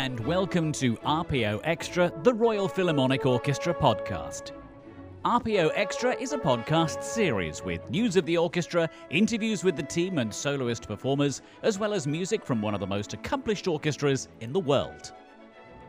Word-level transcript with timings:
And 0.00 0.18
welcome 0.20 0.72
to 0.72 0.96
RPO 0.96 1.60
Extra, 1.62 2.10
the 2.22 2.32
Royal 2.32 2.68
Philharmonic 2.68 3.26
Orchestra 3.26 3.74
podcast. 3.74 4.52
RPO 5.26 5.72
Extra 5.74 6.14
is 6.14 6.32
a 6.32 6.38
podcast 6.38 7.02
series 7.02 7.62
with 7.62 7.90
news 7.90 8.16
of 8.16 8.24
the 8.24 8.38
orchestra, 8.38 8.88
interviews 9.10 9.62
with 9.62 9.76
the 9.76 9.82
team 9.82 10.16
and 10.16 10.32
soloist 10.32 10.88
performers, 10.88 11.42
as 11.62 11.78
well 11.78 11.92
as 11.92 12.06
music 12.06 12.46
from 12.46 12.62
one 12.62 12.72
of 12.72 12.80
the 12.80 12.86
most 12.86 13.12
accomplished 13.12 13.68
orchestras 13.68 14.28
in 14.40 14.54
the 14.54 14.60
world. 14.60 15.12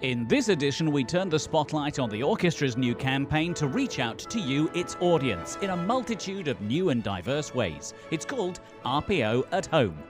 In 0.02 0.28
this 0.28 0.50
edition, 0.50 0.92
we 0.92 1.06
turn 1.06 1.30
the 1.30 1.40
spotlight 1.40 1.98
on 1.98 2.10
the 2.10 2.22
orchestra's 2.22 2.76
new 2.76 2.94
campaign 2.94 3.54
to 3.54 3.68
reach 3.68 4.00
out 4.00 4.20
to 4.20 4.42
you, 4.42 4.70
its 4.74 4.98
audience, 5.00 5.58
in 5.62 5.70
a 5.70 5.78
multitude 5.78 6.50
of 6.50 6.60
new 6.60 6.90
and 6.90 7.02
diverse 7.02 7.56
ways. 7.56 7.94
It's 8.12 8.26
called 8.26 8.60
RPO 8.84 9.46
at 9.54 9.68
Home. 9.68 10.04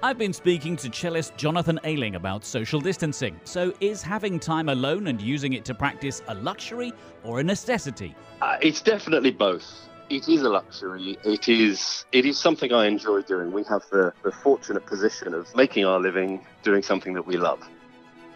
I've 0.00 0.16
been 0.16 0.32
speaking 0.32 0.76
to 0.76 0.90
cellist 0.90 1.36
Jonathan 1.36 1.80
Ayling 1.82 2.14
about 2.14 2.44
social 2.44 2.80
distancing. 2.80 3.40
So, 3.42 3.72
is 3.80 4.00
having 4.00 4.38
time 4.38 4.68
alone 4.68 5.08
and 5.08 5.20
using 5.20 5.54
it 5.54 5.64
to 5.64 5.74
practice 5.74 6.22
a 6.28 6.36
luxury 6.36 6.92
or 7.24 7.40
a 7.40 7.42
necessity? 7.42 8.14
Uh, 8.40 8.58
it's 8.62 8.80
definitely 8.80 9.32
both. 9.32 9.88
It 10.08 10.28
is 10.28 10.42
a 10.42 10.48
luxury. 10.48 11.18
It 11.24 11.48
is 11.48 12.06
it 12.12 12.24
is 12.24 12.38
something 12.38 12.72
I 12.72 12.86
enjoy 12.86 13.22
doing. 13.22 13.50
We 13.50 13.64
have 13.64 13.82
the, 13.90 14.12
the 14.22 14.30
fortunate 14.30 14.86
position 14.86 15.34
of 15.34 15.52
making 15.56 15.84
our 15.84 15.98
living 15.98 16.46
doing 16.62 16.84
something 16.84 17.14
that 17.14 17.26
we 17.26 17.36
love. 17.36 17.60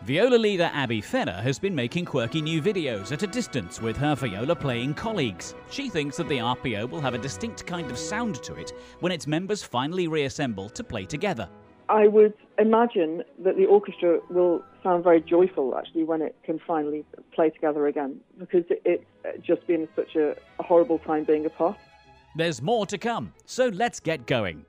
Viola 0.05 0.34
leader 0.34 0.69
Abby 0.74 1.01
Fenna 1.01 1.41
has 1.42 1.61
been 1.61 1.77
making 1.77 2.06
quirky 2.06 2.42
new 2.42 2.61
videos 2.61 3.12
at 3.12 3.23
a 3.23 3.27
distance 3.29 3.81
with 3.81 3.97
her 3.97 4.17
viola 4.17 4.56
playing 4.56 4.94
colleagues. 4.94 5.55
She 5.70 5.89
thinks 5.89 6.17
that 6.17 6.28
the 6.28 6.39
RPO 6.39 6.91
will 6.91 7.00
have 7.00 7.14
a 7.14 7.19
distinct 7.19 7.64
kind 7.67 7.89
of 7.89 7.97
sound 7.97 8.42
to 8.42 8.56
it 8.56 8.72
when 8.98 9.12
its 9.12 9.28
members 9.28 9.62
finally 9.62 10.09
reassemble 10.09 10.69
to 10.70 10.83
play 10.83 11.05
together. 11.05 11.48
I 11.89 12.09
would 12.09 12.34
imagine 12.59 13.22
that 13.44 13.56
the 13.56 13.67
orchestra 13.67 14.19
will 14.28 14.64
sound 14.83 15.05
very 15.05 15.20
joyful 15.20 15.77
actually 15.78 16.03
when 16.03 16.20
it 16.20 16.34
can 16.42 16.59
finally 16.66 17.05
play 17.33 17.50
together 17.50 17.87
again 17.87 18.19
because 18.41 18.64
it's 18.69 19.05
just 19.47 19.64
been 19.69 19.87
such 19.94 20.16
a, 20.16 20.34
a 20.59 20.64
horrible 20.64 20.98
time 20.98 21.22
being 21.22 21.47
apart. 21.47 21.78
There's 22.34 22.61
more 22.61 22.87
to 22.87 22.98
come, 22.98 23.34
so 23.47 23.69
let's 23.69 24.00
get 24.00 24.27
going. 24.27 24.64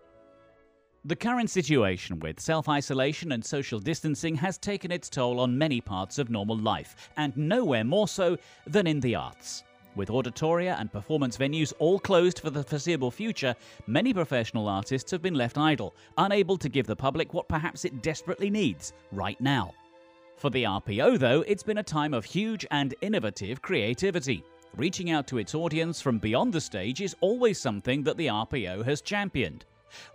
The 1.05 1.17
current 1.17 1.49
situation 1.49 2.19
with 2.19 2.39
self 2.39 2.69
isolation 2.69 3.33
and 3.33 3.43
social 3.43 3.77
distancing 3.77 4.35
has 4.35 4.57
taken 4.57 4.89
its 4.89 5.09
toll 5.09 5.41
on 5.41 5.57
many 5.57 5.81
parts 5.81 6.17
of 6.17 6.29
normal 6.29 6.57
life, 6.57 7.11
and 7.17 7.35
nowhere 7.35 7.83
more 7.83 8.07
so 8.07 8.37
than 8.65 8.87
in 8.87 9.01
the 9.01 9.15
arts. 9.15 9.65
With 9.97 10.07
auditoria 10.07 10.79
and 10.79 10.93
performance 10.93 11.37
venues 11.37 11.73
all 11.77 11.99
closed 11.99 12.39
for 12.39 12.51
the 12.51 12.63
foreseeable 12.63 13.11
future, 13.11 13.53
many 13.85 14.13
professional 14.13 14.69
artists 14.69 15.11
have 15.11 15.21
been 15.21 15.33
left 15.33 15.57
idle, 15.57 15.93
unable 16.17 16.57
to 16.57 16.69
give 16.69 16.87
the 16.87 16.95
public 16.95 17.33
what 17.33 17.49
perhaps 17.49 17.83
it 17.83 18.01
desperately 18.01 18.49
needs 18.49 18.93
right 19.11 19.39
now. 19.41 19.73
For 20.37 20.49
the 20.49 20.63
RPO, 20.63 21.19
though, 21.19 21.41
it's 21.41 21.63
been 21.63 21.79
a 21.79 21.83
time 21.83 22.13
of 22.13 22.23
huge 22.23 22.65
and 22.71 22.95
innovative 23.01 23.61
creativity. 23.61 24.41
Reaching 24.77 25.11
out 25.11 25.27
to 25.27 25.37
its 25.37 25.53
audience 25.53 25.99
from 25.99 26.17
beyond 26.17 26.53
the 26.53 26.61
stage 26.61 27.01
is 27.01 27.13
always 27.19 27.59
something 27.59 28.03
that 28.03 28.15
the 28.15 28.27
RPO 28.27 28.85
has 28.85 29.01
championed. 29.01 29.65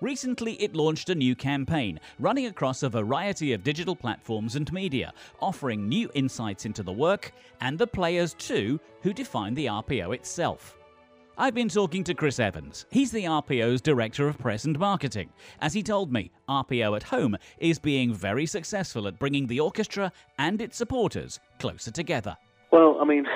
Recently, 0.00 0.54
it 0.54 0.74
launched 0.74 1.10
a 1.10 1.14
new 1.14 1.34
campaign 1.34 2.00
running 2.18 2.46
across 2.46 2.82
a 2.82 2.88
variety 2.88 3.52
of 3.52 3.64
digital 3.64 3.96
platforms 3.96 4.56
and 4.56 4.72
media, 4.72 5.12
offering 5.40 5.88
new 5.88 6.10
insights 6.14 6.66
into 6.66 6.82
the 6.82 6.92
work 6.92 7.32
and 7.60 7.78
the 7.78 7.86
players 7.86 8.34
too 8.34 8.80
who 9.02 9.12
define 9.12 9.54
the 9.54 9.66
RPO 9.66 10.14
itself. 10.14 10.78
I've 11.40 11.54
been 11.54 11.68
talking 11.68 12.02
to 12.02 12.14
Chris 12.14 12.40
Evans. 12.40 12.86
He's 12.90 13.12
the 13.12 13.22
RPO's 13.22 13.80
Director 13.80 14.26
of 14.26 14.38
Press 14.38 14.64
and 14.64 14.76
Marketing. 14.76 15.30
As 15.60 15.72
he 15.72 15.84
told 15.84 16.12
me, 16.12 16.32
RPO 16.48 16.96
at 16.96 17.04
Home 17.04 17.36
is 17.58 17.78
being 17.78 18.12
very 18.12 18.44
successful 18.44 19.06
at 19.06 19.20
bringing 19.20 19.46
the 19.46 19.60
orchestra 19.60 20.10
and 20.36 20.60
its 20.60 20.76
supporters 20.76 21.38
closer 21.60 21.92
together. 21.92 22.36
Well, 22.70 22.98
I 23.00 23.04
mean, 23.04 23.26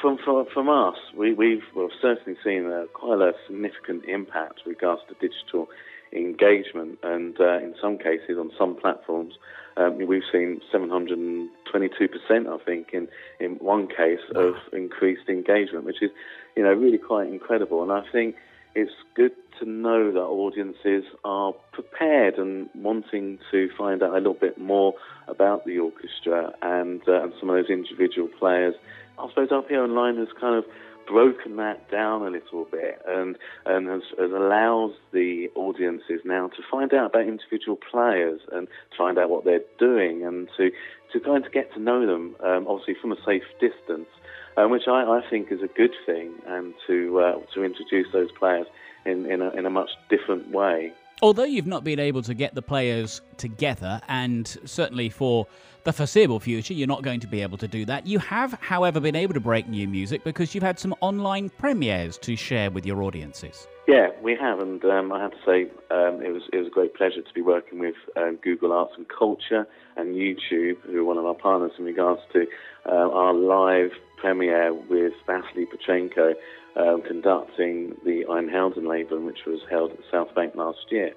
from 0.00 0.18
from, 0.24 0.44
from 0.52 0.68
us, 0.68 0.96
we, 1.16 1.32
we've 1.34 1.62
well, 1.74 1.90
certainly 2.00 2.36
seen 2.44 2.66
a, 2.66 2.86
quite 2.92 3.20
a 3.20 3.32
significant 3.46 4.04
impact 4.06 4.62
with 4.66 4.74
regards 4.76 5.02
to 5.08 5.14
digital 5.14 5.68
engagement, 6.12 6.98
and 7.02 7.40
uh, 7.40 7.58
in 7.58 7.74
some 7.80 7.96
cases, 7.96 8.36
on 8.38 8.50
some 8.58 8.74
platforms, 8.74 9.34
um, 9.76 10.04
we've 10.06 10.22
seen 10.30 10.60
722%, 10.72 11.48
I 11.72 12.64
think, 12.64 12.88
in, 12.92 13.08
in 13.40 13.52
one 13.56 13.86
case 13.86 14.20
of 14.34 14.54
increased 14.72 15.28
engagement, 15.28 15.84
which 15.84 16.02
is, 16.02 16.10
you 16.56 16.62
know, 16.62 16.72
really 16.72 16.98
quite 16.98 17.28
incredible. 17.28 17.82
And 17.82 17.92
I 17.92 18.02
think 18.10 18.34
it's 18.74 18.92
good 19.14 19.32
to 19.58 19.68
know 19.68 20.12
that 20.12 20.20
audiences 20.20 21.04
are 21.24 21.52
prepared 21.72 22.34
and 22.38 22.68
wanting 22.74 23.38
to 23.50 23.68
find 23.76 24.02
out 24.02 24.10
a 24.10 24.14
little 24.14 24.34
bit 24.34 24.58
more 24.58 24.94
about 25.28 25.64
the 25.64 25.78
orchestra 25.78 26.52
and, 26.62 27.02
uh, 27.06 27.22
and 27.22 27.32
some 27.38 27.50
of 27.50 27.56
those 27.56 27.70
individual 27.70 28.28
players. 28.38 28.74
I 29.18 29.28
suppose 29.28 29.50
RPO 29.50 29.88
Online 29.88 30.16
has 30.16 30.28
kind 30.40 30.56
of 30.56 30.64
broken 31.06 31.56
that 31.56 31.90
down 31.90 32.22
a 32.22 32.30
little 32.30 32.64
bit 32.70 33.00
and 33.06 33.36
and 33.66 33.88
has, 33.88 34.02
has 34.18 34.30
allows 34.30 34.92
the 35.12 35.48
audiences 35.56 36.20
now 36.24 36.48
to 36.48 36.62
find 36.70 36.94
out 36.94 37.06
about 37.10 37.26
individual 37.26 37.76
players 37.90 38.40
and 38.52 38.68
find 38.96 39.18
out 39.18 39.28
what 39.28 39.44
they're 39.44 39.64
doing 39.78 40.24
and 40.24 40.48
to 40.56 40.70
to 41.12 41.20
kind 41.20 41.44
of 41.44 41.52
get 41.52 41.72
to 41.74 41.80
know 41.80 42.06
them 42.06 42.36
um, 42.44 42.66
obviously 42.68 42.94
from 43.00 43.12
a 43.12 43.16
safe 43.26 43.42
distance 43.60 44.08
um, 44.56 44.70
which 44.70 44.88
I, 44.88 45.02
I 45.02 45.22
think 45.28 45.50
is 45.50 45.60
a 45.62 45.68
good 45.68 45.94
thing 46.06 46.32
and 46.46 46.74
to 46.86 47.20
uh, 47.20 47.40
to 47.54 47.64
introduce 47.64 48.06
those 48.12 48.30
players 48.38 48.66
in 49.04 49.26
in 49.26 49.42
a, 49.42 49.50
in 49.50 49.66
a 49.66 49.70
much 49.70 49.90
different 50.08 50.50
way. 50.50 50.92
Although 51.22 51.44
you've 51.44 51.68
not 51.68 51.84
been 51.84 52.00
able 52.00 52.22
to 52.22 52.34
get 52.34 52.54
the 52.56 52.62
players 52.62 53.20
together, 53.36 54.00
and 54.08 54.46
certainly 54.64 55.08
for 55.08 55.46
the 55.84 55.92
foreseeable 55.92 56.40
future, 56.40 56.74
you're 56.74 56.88
not 56.88 57.02
going 57.02 57.20
to 57.20 57.28
be 57.28 57.42
able 57.42 57.58
to 57.58 57.68
do 57.68 57.84
that. 57.84 58.08
You 58.08 58.18
have, 58.18 58.54
however, 58.60 58.98
been 58.98 59.14
able 59.14 59.34
to 59.34 59.40
break 59.40 59.68
new 59.68 59.86
music 59.86 60.24
because 60.24 60.52
you've 60.52 60.64
had 60.64 60.80
some 60.80 60.96
online 61.00 61.48
premieres 61.48 62.18
to 62.18 62.34
share 62.34 62.72
with 62.72 62.84
your 62.84 63.04
audiences. 63.04 63.68
Yeah, 63.88 64.10
we 64.22 64.36
have, 64.36 64.60
and 64.60 64.82
um, 64.84 65.12
I 65.12 65.20
have 65.20 65.32
to 65.32 65.38
say 65.44 65.62
um, 65.90 66.22
it 66.22 66.30
was 66.30 66.42
it 66.52 66.58
was 66.58 66.68
a 66.68 66.70
great 66.70 66.94
pleasure 66.94 67.20
to 67.20 67.34
be 67.34 67.42
working 67.42 67.80
with 67.80 67.96
um, 68.16 68.38
Google 68.40 68.72
Arts 68.72 68.92
and 68.96 69.06
Culture 69.08 69.66
and 69.96 70.14
YouTube, 70.14 70.80
who 70.82 71.00
are 71.00 71.04
one 71.04 71.18
of 71.18 71.26
our 71.26 71.34
partners 71.34 71.72
in 71.78 71.84
regards 71.84 72.20
to 72.32 72.46
uh, 72.86 73.10
our 73.10 73.34
live 73.34 73.90
premiere 74.18 74.72
with 74.72 75.14
Vasily 75.26 75.66
Petrenko 75.66 76.34
um, 76.76 77.02
conducting 77.02 77.96
the 78.04 78.24
Ein 78.30 78.48
Heldenleben, 78.48 79.26
which 79.26 79.40
was 79.46 79.60
held 79.68 79.90
at 79.90 79.98
South 80.12 80.32
Bank 80.32 80.54
last 80.54 80.86
year. 80.90 81.12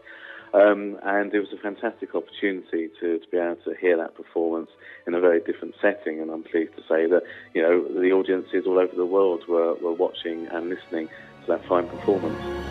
Um, 0.53 0.97
and 1.03 1.33
it 1.33 1.39
was 1.39 1.49
a 1.53 1.61
fantastic 1.61 2.15
opportunity 2.15 2.89
to, 3.01 3.19
to 3.19 3.27
be 3.29 3.37
able 3.37 3.57
to 3.65 3.75
hear 3.79 3.97
that 3.97 4.15
performance 4.15 4.69
in 5.05 5.13
a 5.13 5.19
very 5.19 5.41
different 5.41 5.75
setting. 5.81 6.21
And 6.21 6.31
I'm 6.31 6.43
pleased 6.43 6.75
to 6.77 6.81
say 6.83 7.07
that, 7.07 7.23
you 7.53 7.61
know, 7.61 7.83
the 7.83 8.11
audiences 8.11 8.63
all 8.65 8.79
over 8.79 8.95
the 8.95 9.05
world 9.05 9.43
were, 9.49 9.75
were 9.75 9.93
watching 9.93 10.47
and 10.47 10.69
listening 10.69 11.09
that 11.47 11.65
fine 11.65 11.87
performance. 11.87 12.65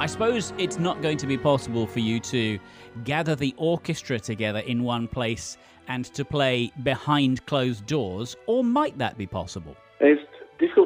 I 0.00 0.06
suppose 0.06 0.52
it's 0.58 0.78
not 0.78 1.02
going 1.02 1.18
to 1.18 1.26
be 1.26 1.36
possible 1.36 1.86
for 1.86 1.98
you 1.98 2.20
to 2.20 2.58
gather 3.04 3.34
the 3.34 3.52
orchestra 3.56 4.18
together 4.18 4.60
in 4.60 4.84
one 4.84 5.08
place 5.08 5.58
and 5.88 6.04
to 6.14 6.24
play 6.24 6.70
behind 6.82 7.44
closed 7.46 7.84
doors, 7.84 8.36
or 8.46 8.62
might 8.62 8.96
that 8.98 9.18
be 9.18 9.26
possible? 9.26 9.76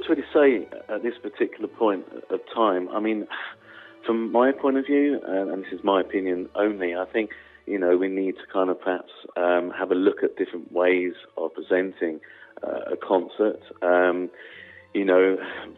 Difficult 0.02 0.24
to 0.34 0.40
really 0.40 0.66
say 0.66 0.68
at 0.88 1.02
this 1.02 1.14
particular 1.20 1.68
point 1.68 2.04
of 2.30 2.40
time. 2.54 2.88
I 2.88 3.00
mean, 3.00 3.26
from 4.06 4.32
my 4.32 4.52
point 4.52 4.76
of 4.76 4.86
view, 4.86 5.20
and 5.24 5.62
this 5.64 5.72
is 5.72 5.84
my 5.84 6.00
opinion 6.00 6.48
only, 6.54 6.94
I 6.94 7.04
think 7.04 7.30
you 7.66 7.78
know 7.78 7.96
we 7.96 8.08
need 8.08 8.32
to 8.36 8.52
kind 8.52 8.70
of 8.70 8.80
perhaps 8.80 9.12
um, 9.36 9.72
have 9.78 9.90
a 9.90 9.94
look 9.94 10.22
at 10.22 10.36
different 10.36 10.72
ways 10.72 11.12
of 11.36 11.54
presenting 11.54 12.20
uh, 12.62 12.92
a 12.92 12.96
concert. 12.96 13.60
Um, 13.82 14.30
you 14.94 15.04
know, 15.04 15.36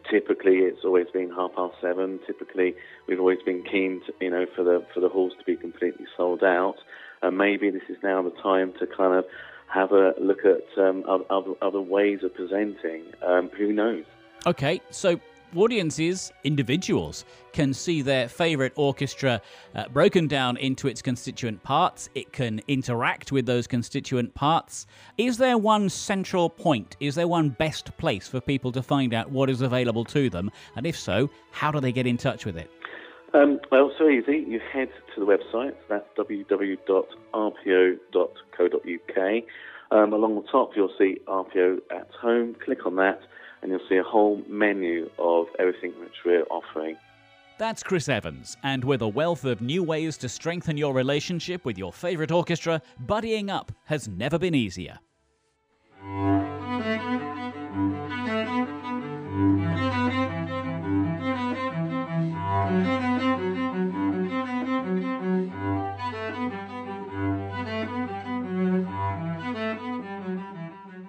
typically 0.09 0.57
it's 0.57 0.83
always 0.83 1.07
been 1.13 1.29
half 1.29 1.53
past 1.55 1.75
seven. 1.81 2.19
Typically, 2.25 2.75
we've 3.07 3.19
always 3.19 3.41
been 3.45 3.63
keen, 3.63 4.01
to, 4.07 4.13
you 4.19 4.29
know, 4.29 4.45
for 4.55 4.63
the 4.63 4.85
for 4.93 5.01
the 5.01 5.09
halls 5.09 5.33
to 5.37 5.45
be 5.45 5.55
completely 5.55 6.05
sold 6.17 6.43
out. 6.43 6.75
And 7.21 7.37
maybe 7.37 7.69
this 7.69 7.89
is 7.89 7.97
now 8.03 8.21
the 8.23 8.31
time 8.41 8.73
to 8.79 8.87
kind 8.87 9.13
of 9.13 9.25
have 9.67 9.91
a 9.91 10.13
look 10.19 10.39
at 10.45 10.81
um, 10.81 11.03
other 11.07 11.53
other 11.61 11.81
ways 11.81 12.19
of 12.23 12.33
presenting. 12.33 13.03
Um, 13.25 13.49
who 13.55 13.71
knows? 13.71 14.05
Okay, 14.47 14.79
so 14.91 15.19
audiences, 15.55 16.31
individuals, 16.43 17.25
can 17.51 17.73
see 17.73 18.03
their 18.03 18.27
favourite 18.29 18.73
orchestra 18.75 19.41
uh, 19.73 19.87
broken 19.87 20.27
down 20.27 20.57
into 20.57 20.87
its 20.87 21.01
constituent 21.01 21.63
parts. 21.63 22.09
It 22.13 22.31
can 22.31 22.61
interact 22.67 23.31
with 23.31 23.47
those 23.47 23.65
constituent 23.65 24.35
parts. 24.35 24.85
Is 25.17 25.37
there 25.37 25.57
one 25.57 25.89
central 25.89 26.49
point? 26.49 26.95
Is 26.99 27.15
there 27.15 27.27
one 27.27 27.49
best 27.49 27.97
place 27.97 28.27
for 28.27 28.39
people 28.39 28.71
to 28.73 28.83
find 28.83 29.15
out 29.15 29.31
what 29.31 29.49
is 29.49 29.61
available 29.61 30.05
to 30.05 30.29
them? 30.29 30.51
And 30.75 30.85
if 30.85 30.95
so, 30.95 31.29
how 31.51 31.71
do 31.71 31.79
they 31.79 31.91
get 31.91 32.05
in 32.05 32.17
touch 32.17 32.45
with 32.45 32.57
it? 32.57 32.69
Um, 33.33 33.59
well, 33.71 33.91
so 33.97 34.07
easy. 34.07 34.45
You 34.47 34.61
head 34.71 34.89
to 35.15 35.19
the 35.19 35.25
website. 35.25 35.73
That's 35.89 36.05
www.rpo.co.uk. 36.17 37.33
Um, 39.91 40.13
along 40.13 40.35
the 40.35 40.47
top, 40.51 40.71
you'll 40.75 40.93
see 40.97 41.19
RPO 41.27 41.79
at 41.91 42.09
home. 42.19 42.55
Click 42.63 42.85
on 42.85 42.95
that, 42.95 43.21
and 43.65 43.71
you'll 43.71 43.89
see 43.89 43.97
a 43.97 44.03
whole 44.03 44.43
menu 44.47 45.09
of 45.17 45.47
everything 45.57 45.91
which 45.99 46.13
we're 46.23 46.43
offering. 46.51 46.95
That's 47.57 47.81
Chris 47.81 48.07
Evans, 48.07 48.57
and 48.61 48.83
with 48.83 49.01
a 49.01 49.07
wealth 49.07 49.43
of 49.43 49.59
new 49.59 49.81
ways 49.81 50.17
to 50.17 50.29
strengthen 50.29 50.77
your 50.77 50.93
relationship 50.93 51.65
with 51.65 51.75
your 51.75 51.91
favourite 51.91 52.29
orchestra, 52.29 52.79
buddying 53.07 53.49
up 53.49 53.71
has 53.85 54.07
never 54.07 54.37
been 54.37 54.53
easier. 54.53 54.99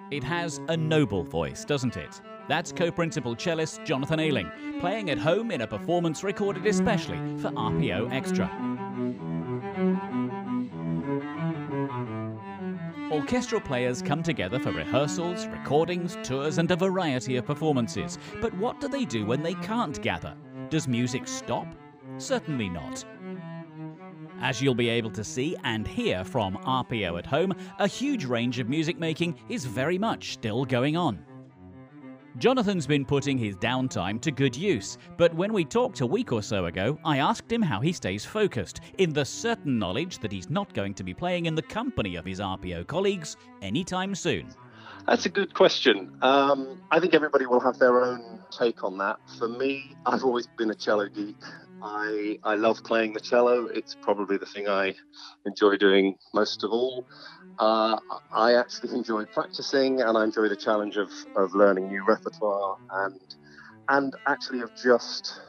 It 0.09 0.23
has 0.23 0.59
a 0.69 0.75
noble 0.75 1.21
voice, 1.21 1.63
doesn't 1.63 1.97
it? 1.97 2.19
That's 2.47 2.71
co 2.71 2.91
principal 2.91 3.35
cellist 3.35 3.83
Jonathan 3.83 4.19
Ayling, 4.19 4.49
playing 4.79 5.09
at 5.09 5.17
home 5.17 5.51
in 5.51 5.61
a 5.61 5.67
performance 5.67 6.23
recorded 6.23 6.65
especially 6.65 7.17
for 7.37 7.49
RPO 7.51 8.11
Extra. 8.13 8.49
Orchestral 13.11 13.61
players 13.61 14.01
come 14.01 14.21
together 14.21 14.59
for 14.59 14.71
rehearsals, 14.71 15.47
recordings, 15.47 16.17
tours, 16.23 16.57
and 16.57 16.69
a 16.71 16.75
variety 16.75 17.37
of 17.37 17.45
performances. 17.45 18.17
But 18.41 18.53
what 18.55 18.79
do 18.79 18.87
they 18.87 19.05
do 19.05 19.25
when 19.25 19.43
they 19.43 19.53
can't 19.55 20.01
gather? 20.01 20.35
Does 20.69 20.87
music 20.87 21.27
stop? 21.27 21.67
Certainly 22.17 22.69
not. 22.69 23.05
As 24.41 24.61
you'll 24.61 24.75
be 24.75 24.89
able 24.89 25.09
to 25.11 25.23
see 25.23 25.55
and 25.63 25.87
hear 25.87 26.23
from 26.23 26.57
RPO 26.57 27.17
at 27.17 27.25
home, 27.25 27.53
a 27.79 27.87
huge 27.87 28.25
range 28.25 28.59
of 28.59 28.69
music 28.69 28.99
making 28.99 29.35
is 29.49 29.65
very 29.65 29.97
much 29.97 30.33
still 30.33 30.65
going 30.65 30.95
on. 30.95 31.23
Jonathan's 32.37 32.85
been 32.85 33.03
putting 33.03 33.35
his 33.35 33.55
downtime 33.55 34.21
to 34.21 34.29
good 34.29 34.55
use, 34.55 34.99
but 35.17 35.33
when 35.33 35.51
we 35.51 35.65
talked 35.65 36.01
a 36.01 36.05
week 36.05 36.31
or 36.31 36.43
so 36.43 36.67
ago, 36.67 36.99
I 37.03 37.17
asked 37.17 37.51
him 37.51 37.63
how 37.63 37.79
he 37.79 37.91
stays 37.91 38.25
focused, 38.25 38.81
in 38.99 39.11
the 39.11 39.25
certain 39.25 39.79
knowledge 39.79 40.19
that 40.19 40.31
he's 40.31 40.47
not 40.47 40.71
going 40.75 40.93
to 40.95 41.03
be 41.03 41.15
playing 41.15 41.47
in 41.47 41.55
the 41.55 41.63
company 41.63 42.15
of 42.15 42.25
his 42.25 42.39
RPO 42.39 42.85
colleagues 42.85 43.37
anytime 43.63 44.13
soon. 44.13 44.53
That's 45.07 45.25
a 45.25 45.29
good 45.29 45.55
question. 45.55 46.15
Um, 46.21 46.79
I 46.91 46.99
think 46.99 47.15
everybody 47.15 47.47
will 47.47 47.61
have 47.61 47.79
their 47.79 48.03
own 48.03 48.39
take 48.51 48.83
on 48.83 48.99
that. 48.99 49.17
For 49.39 49.47
me, 49.47 49.95
I've 50.05 50.23
always 50.23 50.45
been 50.45 50.69
a 50.69 50.75
cello 50.75 51.07
geek. 51.07 51.41
I 51.81 52.39
I 52.43 52.55
love 52.55 52.83
playing 52.83 53.13
the 53.13 53.19
cello. 53.19 53.65
It's 53.65 53.95
probably 53.95 54.37
the 54.37 54.45
thing 54.45 54.67
I 54.67 54.95
enjoy 55.45 55.77
doing 55.77 56.17
most 56.33 56.63
of 56.63 56.71
all. 56.71 57.07
Uh, 57.59 57.97
I 58.31 58.53
actually 58.53 58.93
enjoy 58.95 59.25
practicing, 59.25 60.01
and 60.01 60.17
I 60.17 60.23
enjoy 60.23 60.47
the 60.47 60.55
challenge 60.57 60.97
of, 60.97 61.11
of 61.35 61.53
learning 61.53 61.87
new 61.87 62.03
repertoire 62.07 62.77
and 62.91 63.19
and 63.89 64.13
actually 64.27 64.61
of 64.61 64.71
just 64.75 65.39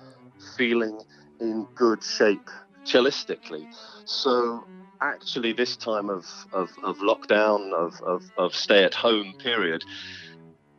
feeling 0.57 1.01
in 1.41 1.67
good 1.77 2.03
shape 2.03 2.49
cellistically. 2.87 3.67
So 4.07 4.69
actually, 5.03 5.53
this 5.53 5.77
time 5.77 6.09
of 6.09 6.25
of, 6.53 6.71
of 6.83 6.99
lockdown, 6.99 7.73
of, 7.75 7.95
of, 8.07 8.23
of 8.37 8.55
stay 8.55 8.85
at 8.85 8.95
home 8.95 9.35
period, 9.43 9.83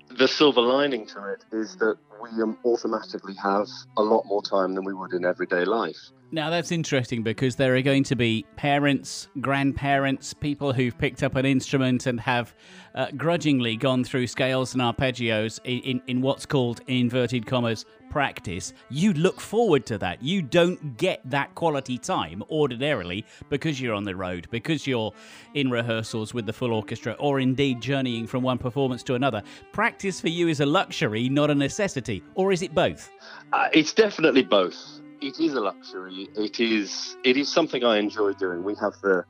the 0.10 0.28
silver 0.28 0.62
lining 0.62 1.06
to 1.08 1.34
it 1.34 1.44
is 1.52 1.76
that 1.78 1.98
we 2.22 2.30
automatically 2.66 3.36
have 3.42 3.68
a 3.98 4.04
lot 4.04 4.26
more 4.26 4.42
time 4.42 4.76
than 4.76 4.84
we 4.84 4.94
would 4.94 5.14
in 5.14 5.26
everyday 5.26 5.66
life. 5.66 6.12
Now, 6.32 6.52
that's 6.52 6.72
interesting 6.72 7.24
because 7.24 7.56
there 7.56 7.76
are 7.76 7.82
going 7.82 8.04
to 8.04 8.16
be 8.16 8.46
parents, 8.56 9.30
grandparents, 9.42 10.32
people 10.32 10.74
who've 10.74 10.96
picked 10.96 11.24
up 11.24 11.36
an 11.36 11.44
instrument 11.44 12.06
and 12.06 12.20
have 12.20 12.54
uh, 12.94 13.08
grudgingly 13.18 13.76
gone 13.76 14.04
through 14.04 14.28
scales 14.28 14.74
and 14.74 14.82
arpeggios 14.84 15.60
in, 15.64 15.80
in, 15.80 16.02
in 16.06 16.22
what's 16.22 16.46
called, 16.46 16.82
in 16.86 16.98
inverted 16.98 17.48
commas, 17.48 17.86
practice. 18.12 18.74
You 18.90 19.14
look 19.14 19.40
forward 19.40 19.86
to 19.88 19.98
that. 20.00 20.22
You 20.22 20.44
don't 20.44 20.98
get 20.98 21.22
that 21.30 21.56
quality 21.56 21.98
time 21.98 22.44
ordinarily 22.50 23.26
because 23.50 23.80
you're 23.82 23.96
on 23.96 24.04
the 24.04 24.16
road, 24.16 24.48
because 24.52 24.86
you're 24.86 25.14
in 25.56 25.72
rehearsals 25.72 26.34
with 26.34 26.46
the 26.46 26.54
full 26.54 26.74
orchestra, 26.74 27.14
or 27.14 27.40
indeed 27.40 27.82
journeying 27.82 28.28
from 28.28 28.44
one 28.44 28.58
performance 28.58 29.02
to 29.04 29.16
another. 29.16 29.42
Practice 29.72 30.22
for 30.22 30.30
you 30.30 30.48
is 30.48 30.60
a 30.60 30.66
luxury, 30.66 31.30
not 31.30 31.50
a 31.50 31.56
necessity. 31.56 32.09
Or 32.36 32.52
is 32.52 32.62
it 32.62 32.74
both? 32.74 33.12
Uh, 33.54 33.70
it's 33.74 33.94
definitely 33.94 34.44
both 34.44 35.00
it 35.22 35.40
is 35.40 35.54
a 35.54 35.60
luxury. 35.60 36.30
It 36.36 36.60
is 36.60 37.18
it 37.24 37.38
is 37.38 37.52
something 37.52 37.84
I 37.84 37.98
enjoy 37.98 38.34
doing. 38.34 38.64
We 38.64 38.76
have 38.76 38.94
the 39.02 39.26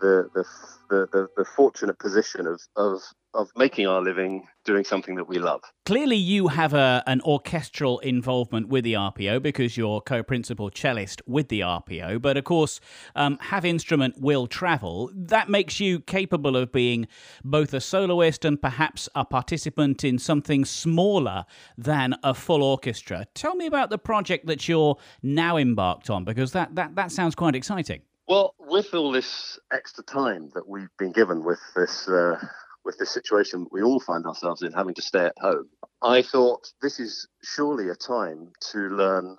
the 0.00 0.28
the 0.34 0.44
the, 0.88 1.08
the, 1.12 1.28
the 1.36 1.44
fortunate 1.44 1.98
position 1.98 2.46
of, 2.46 2.60
of 2.76 3.00
of 3.34 3.50
making 3.54 3.86
our 3.86 4.00
living 4.00 4.46
doing 4.64 4.82
something 4.82 5.14
that 5.14 5.28
we 5.28 5.38
love. 5.38 5.60
Clearly, 5.84 6.16
you 6.16 6.48
have 6.48 6.72
a, 6.72 7.02
an 7.06 7.20
orchestral 7.20 7.98
involvement 8.00 8.68
with 8.68 8.82
the 8.82 8.94
RPO 8.94 9.42
because 9.42 9.76
you're 9.76 10.00
co 10.00 10.22
principal 10.22 10.70
cellist 10.70 11.20
with 11.26 11.48
the 11.48 11.60
RPO. 11.60 12.22
But 12.22 12.36
of 12.36 12.44
course, 12.44 12.80
um, 13.14 13.38
have 13.42 13.64
instrument 13.64 14.18
will 14.18 14.46
travel. 14.46 15.10
That 15.14 15.48
makes 15.48 15.78
you 15.78 16.00
capable 16.00 16.56
of 16.56 16.72
being 16.72 17.06
both 17.44 17.74
a 17.74 17.80
soloist 17.80 18.44
and 18.44 18.60
perhaps 18.60 19.08
a 19.14 19.24
participant 19.24 20.02
in 20.02 20.18
something 20.18 20.64
smaller 20.64 21.44
than 21.76 22.16
a 22.24 22.34
full 22.34 22.62
orchestra. 22.62 23.26
Tell 23.34 23.54
me 23.54 23.66
about 23.66 23.90
the 23.90 23.98
project 23.98 24.46
that 24.46 24.66
you're 24.66 24.96
now 25.22 25.58
embarked 25.58 26.08
on 26.08 26.24
because 26.24 26.52
that, 26.52 26.74
that, 26.74 26.94
that 26.96 27.12
sounds 27.12 27.34
quite 27.34 27.54
exciting. 27.54 28.00
Well, 28.28 28.54
with 28.58 28.92
all 28.92 29.12
this 29.12 29.58
extra 29.72 30.02
time 30.02 30.50
that 30.54 30.68
we've 30.68 30.90
been 30.98 31.12
given 31.12 31.44
with 31.44 31.60
this 31.76 32.08
uh, 32.08 32.36
with 32.84 32.98
this 32.98 33.10
situation 33.10 33.66
we 33.70 33.82
all 33.82 34.00
find 34.00 34.26
ourselves 34.26 34.62
in, 34.62 34.72
having 34.72 34.94
to 34.94 35.02
stay 35.02 35.26
at 35.26 35.38
home, 35.38 35.68
I 36.02 36.22
thought 36.22 36.72
this 36.82 36.98
is 36.98 37.28
surely 37.42 37.88
a 37.88 37.94
time 37.94 38.52
to 38.72 38.78
learn. 38.78 39.36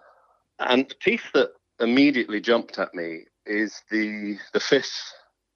And 0.59 0.87
the 0.87 0.95
piece 0.95 1.29
that 1.33 1.49
immediately 1.81 2.39
jumped 2.39 2.79
at 2.79 2.93
me 2.93 3.25
is 3.45 3.81
the 3.91 4.37
the 4.53 4.59
fifth 4.61 5.13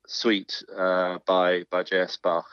suite 0.08 0.62
uh, 0.78 1.20
by 1.26 1.64
by 1.72 1.84
J.S. 1.84 2.18
Bach 2.22 2.46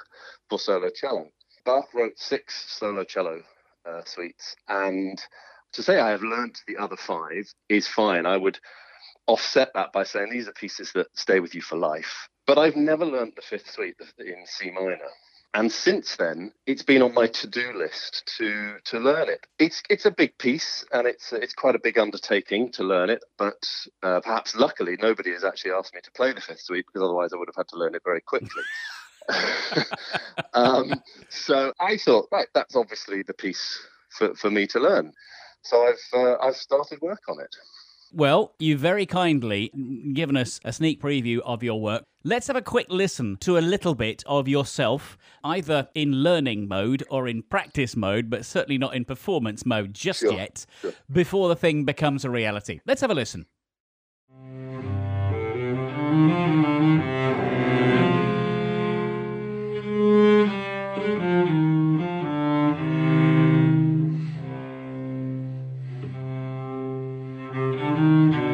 for 0.49 0.61
solo 0.61 0.91
cello. 0.91 1.27
Bach 1.65 1.93
wrote 1.93 2.19
six 2.19 2.67
solo 2.69 3.03
cello 3.03 3.43
uh, 3.85 4.03
suites, 4.05 4.55
and 4.69 5.21
to 5.73 5.83
say 5.83 5.99
I 5.99 6.11
have 6.11 6.23
learnt 6.23 6.61
the 6.69 6.77
other 6.77 6.97
five 6.97 7.53
is 7.69 7.89
fine. 7.89 8.27
I 8.27 8.37
would 8.37 8.61
offset 9.29 9.71
that 9.75 9.93
by 9.93 10.03
saying 10.03 10.31
these 10.31 10.49
are 10.49 10.53
pieces 10.53 10.91
that 10.95 11.07
stay 11.15 11.39
with 11.39 11.55
you 11.55 11.63
for 11.63 11.77
life. 11.77 12.29
But 12.47 12.59
I've 12.59 12.77
never 12.77 13.05
learnt 13.05 13.37
the 13.37 13.43
fifth 13.43 13.71
suite 13.71 13.97
in 14.19 14.47
C 14.47 14.71
minor. 14.71 14.99
And 15.55 15.73
since 15.73 16.17
then, 16.17 16.53
it's 16.67 16.83
been 16.83 17.01
on 17.01 17.15
my 17.15 17.27
to-do 17.27 17.73
list 17.73 18.31
to 18.39 18.77
to 18.85 18.99
learn 18.99 19.29
it. 19.29 19.47
It's 19.59 19.83
it's 19.89 20.05
a 20.05 20.11
big 20.11 20.37
piece, 20.39 20.85
and 20.93 21.07
it's 21.07 21.33
it's 21.33 21.55
quite 21.55 21.75
a 21.75 21.81
big 21.83 21.99
undertaking 21.99 22.71
to 22.73 22.85
learn 22.85 23.09
it. 23.09 23.25
But 23.39 23.67
uh, 24.03 24.21
perhaps 24.21 24.55
luckily, 24.57 24.97
nobody 25.01 25.33
has 25.33 25.45
actually 25.45 25.73
asked 25.73 25.95
me 25.95 26.01
to 26.03 26.11
play 26.13 26.33
the 26.33 26.41
fifth 26.41 26.61
suite 26.61 26.87
because 26.87 27.03
otherwise, 27.03 27.33
I 27.33 27.37
would 27.39 27.49
have 27.49 27.57
had 27.57 27.69
to 27.69 27.79
learn 27.79 27.95
it 27.95 28.03
very 28.05 28.21
quickly. 28.21 28.63
um, 30.55 30.93
so 31.29 31.73
I 31.81 31.97
thought, 31.97 32.29
right, 32.31 32.49
that's 32.55 32.77
obviously 32.77 33.23
the 33.23 33.35
piece 33.35 33.81
for, 34.11 34.35
for 34.35 34.51
me 34.51 34.67
to 34.69 34.81
learn. 34.81 35.13
So 35.63 35.87
I've 35.87 36.19
uh, 36.19 36.37
I've 36.43 36.57
started 36.57 37.01
work 37.01 37.23
on 37.29 37.41
it. 37.41 37.55
Well, 38.13 38.55
you've 38.59 38.81
very 38.81 39.07
kindly 39.07 39.69
given 40.13 40.37
us 40.37 40.61
a 40.65 40.73
sneak 40.73 41.01
preview 41.01 41.41
of 41.41 41.63
your 41.63 41.81
work. 41.81 42.05
Let's 42.25 42.47
have 42.47 42.57
a 42.57 42.63
quick 42.63 42.87
listen 42.89 43.37
to 43.39 43.59
a 43.59 43.61
little 43.61 43.95
bit 43.95 44.25
of 44.27 44.49
yourself, 44.49 45.17
either 45.45 45.89
in 45.95 46.23
learning 46.23 46.69
mode 46.69 47.05
or 47.11 47.29
in 47.29 47.43
practice 47.43 47.97
mode, 47.97 48.29
but 48.31 48.45
certainly 48.45 48.79
not 48.79 48.95
in 48.95 49.05
performance 49.05 49.65
mode 49.65 49.95
just 49.95 50.21
sure, 50.21 50.33
yet, 50.33 50.67
sure. 50.81 50.93
before 51.11 51.49
the 51.49 51.57
thing 51.57 51.85
becomes 51.85 52.25
a 52.25 52.31
reality. 52.31 52.81
Let's 52.87 53.01
have 53.03 53.11
a 53.11 53.15
listen. 53.15 53.47
Mm-hmm. 67.99 68.48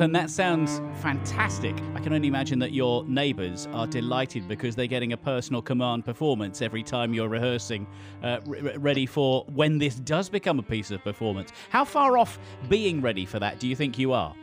Jonathan, 0.00 0.12
that 0.12 0.30
sounds 0.30 0.80
fantastic. 1.02 1.76
I 1.94 2.00
can 2.00 2.14
only 2.14 2.26
imagine 2.26 2.58
that 2.60 2.72
your 2.72 3.04
neighbours 3.04 3.68
are 3.74 3.86
delighted 3.86 4.48
because 4.48 4.74
they're 4.74 4.86
getting 4.86 5.12
a 5.12 5.16
personal 5.18 5.60
command 5.60 6.06
performance 6.06 6.62
every 6.62 6.82
time 6.82 7.12
you're 7.12 7.28
rehearsing, 7.28 7.86
uh, 8.22 8.40
re- 8.46 8.78
ready 8.78 9.04
for 9.04 9.44
when 9.52 9.76
this 9.76 9.96
does 9.96 10.30
become 10.30 10.58
a 10.58 10.62
piece 10.62 10.90
of 10.90 11.04
performance. 11.04 11.52
How 11.68 11.84
far 11.84 12.16
off 12.16 12.38
being 12.70 13.02
ready 13.02 13.26
for 13.26 13.38
that 13.40 13.60
do 13.60 13.68
you 13.68 13.76
think 13.76 13.98
you 13.98 14.14
are? 14.14 14.34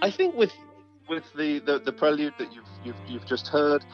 I 0.00 0.10
think 0.10 0.34
with 0.34 0.54
with 1.06 1.24
the, 1.36 1.58
the, 1.58 1.80
the 1.80 1.92
prelude 1.92 2.32
that 2.38 2.50
you've, 2.54 2.64
you've 2.82 2.96
you've 3.06 3.26
just 3.26 3.48
heard, 3.48 3.84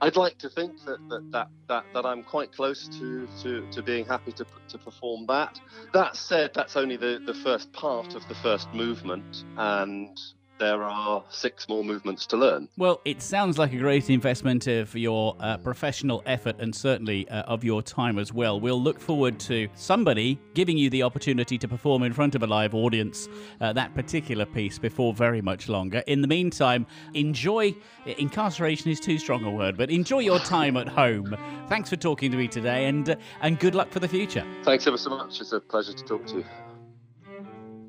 I'd 0.00 0.14
like 0.14 0.38
to 0.38 0.48
think 0.48 0.84
that 0.84 0.98
that, 1.08 1.32
that, 1.32 1.48
that, 1.66 1.84
that 1.92 2.06
I'm 2.06 2.22
quite 2.22 2.52
close 2.52 2.86
to, 3.00 3.26
to, 3.42 3.68
to 3.70 3.82
being 3.82 4.04
happy 4.04 4.30
to, 4.32 4.46
to 4.68 4.78
perform 4.78 5.26
that. 5.26 5.58
That 5.92 6.14
said, 6.14 6.52
that's 6.54 6.76
only 6.76 6.96
the, 6.96 7.20
the 7.26 7.34
first 7.34 7.72
part 7.72 8.14
of 8.14 8.28
the 8.28 8.34
first 8.36 8.72
movement, 8.74 9.44
and 9.56 10.16
there 10.58 10.82
are 10.82 11.22
six 11.28 11.68
more 11.68 11.84
movements 11.84 12.26
to 12.26 12.36
learn. 12.36 12.68
Well, 12.76 13.00
it 13.04 13.22
sounds 13.22 13.58
like 13.58 13.72
a 13.72 13.78
great 13.78 14.10
investment 14.10 14.66
of 14.66 14.94
your 14.94 15.36
uh, 15.40 15.58
professional 15.58 16.22
effort 16.26 16.56
and 16.58 16.74
certainly 16.74 17.28
uh, 17.28 17.42
of 17.42 17.64
your 17.64 17.82
time 17.82 18.18
as 18.18 18.32
well. 18.32 18.60
We'll 18.60 18.82
look 18.82 19.00
forward 19.00 19.38
to 19.40 19.68
somebody 19.74 20.38
giving 20.54 20.78
you 20.78 20.90
the 20.90 21.02
opportunity 21.02 21.58
to 21.58 21.68
perform 21.68 22.02
in 22.02 22.12
front 22.12 22.34
of 22.34 22.42
a 22.42 22.46
live 22.46 22.74
audience 22.74 23.28
uh, 23.60 23.72
that 23.74 23.94
particular 23.94 24.46
piece 24.46 24.78
before 24.78 25.12
very 25.12 25.42
much 25.42 25.68
longer. 25.68 26.02
In 26.06 26.20
the 26.20 26.28
meantime, 26.28 26.86
enjoy. 27.14 27.74
Incarceration 28.18 28.90
is 28.90 29.00
too 29.00 29.18
strong 29.18 29.44
a 29.44 29.50
word, 29.50 29.76
but 29.76 29.90
enjoy 29.90 30.20
your 30.20 30.38
time 30.38 30.76
at 30.76 30.88
home. 30.88 31.36
Thanks 31.68 31.90
for 31.90 31.96
talking 31.96 32.30
to 32.30 32.36
me 32.36 32.48
today, 32.48 32.86
and 32.86 33.10
uh, 33.10 33.16
and 33.40 33.58
good 33.58 33.74
luck 33.74 33.90
for 33.90 34.00
the 34.00 34.08
future. 34.08 34.44
Thanks 34.64 34.86
ever 34.86 34.98
so 34.98 35.10
much. 35.10 35.40
It's 35.40 35.52
a 35.52 35.60
pleasure 35.60 35.92
to 35.92 36.04
talk 36.04 36.26
to 36.26 36.38
you. 36.38 36.44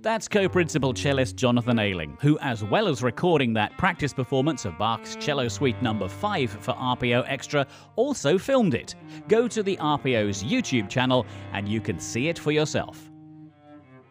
That's 0.01 0.27
co 0.27 0.47
principal 0.47 0.93
cellist 0.93 1.35
Jonathan 1.35 1.79
Ayling, 1.79 2.17
who, 2.21 2.37
as 2.39 2.63
well 2.63 2.87
as 2.87 3.01
recording 3.01 3.53
that 3.53 3.75
practice 3.77 4.13
performance 4.13 4.63
of 4.63 4.77
Bach's 4.77 5.15
Cello 5.15 5.47
Suite 5.47 5.81
No. 5.81 6.07
5 6.07 6.51
for 6.51 6.73
RPO 6.73 7.25
Extra, 7.27 7.65
also 7.95 8.37
filmed 8.37 8.75
it. 8.75 8.95
Go 9.27 9.47
to 9.47 9.63
the 9.63 9.75
RPO's 9.77 10.43
YouTube 10.43 10.87
channel 10.87 11.25
and 11.51 11.67
you 11.67 11.81
can 11.81 11.99
see 11.99 12.27
it 12.27 12.37
for 12.37 12.51
yourself. 12.51 13.09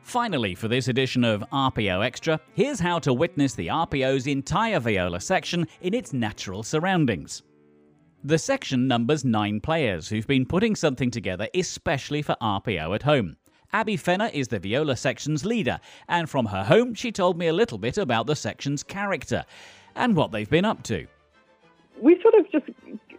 Finally, 0.03 0.55
for 0.55 0.69
this 0.69 0.89
edition 0.89 1.25
of 1.25 1.45
RPO 1.53 2.05
Extra, 2.05 2.41
here's 2.55 2.81
how 2.81 2.99
to 2.99 3.13
witness 3.13 3.55
the 3.55 3.69
RPO's 3.69 4.27
entire 4.27 4.81
viola 4.81 5.21
section 5.21 5.67
in 5.81 5.95
its 5.95 6.13
natural 6.13 6.63
surroundings. 6.63 7.43
The 8.25 8.39
section 8.39 8.89
numbers 8.89 9.25
nine 9.25 9.61
players 9.61 10.09
who've 10.09 10.27
been 10.27 10.47
putting 10.47 10.75
something 10.75 11.13
together 11.13 11.49
especially 11.55 12.23
for 12.23 12.37
RPO 12.43 12.95
at 12.95 13.03
home. 13.05 13.37
Abby 13.73 13.97
Fenna 13.97 14.31
is 14.33 14.49
the 14.49 14.59
viola 14.59 14.97
section's 14.97 15.45
leader, 15.45 15.81
and 16.09 16.29
from 16.29 16.47
her 16.47 16.65
home, 16.65 16.95
she 16.95 17.13
told 17.13 17.39
me 17.39 17.47
a 17.47 17.53
little 17.53 17.79
bit 17.79 17.99
about 17.99 18.27
the 18.27 18.37
section's 18.37 18.83
character 18.83 19.45
and 19.95 20.17
what 20.17 20.33
they've 20.33 20.49
been 20.51 20.65
up 20.65 20.83
to. 20.85 21.07
We 22.01 22.21
sort 22.21 22.35
of 22.35 22.51
just 22.53 22.67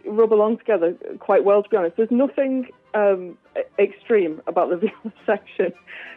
rub 0.06 0.32
along 0.32 0.58
together 0.58 0.94
quite 1.18 1.44
well, 1.44 1.62
to 1.62 1.68
be 1.68 1.76
honest. 1.76 1.96
There's 1.96 2.10
nothing 2.10 2.68
um, 2.94 3.36
extreme 3.78 4.40
about 4.46 4.70
the 4.70 4.76
viola 4.86 5.12
section. 5.26 5.72